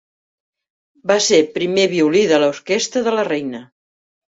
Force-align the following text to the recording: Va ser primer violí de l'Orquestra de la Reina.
Va 1.11 1.17
ser 1.25 1.39
primer 1.59 1.85
violí 1.93 2.25
de 2.33 2.41
l'Orquestra 2.43 3.07
de 3.11 3.17
la 3.21 3.29
Reina. 3.31 3.65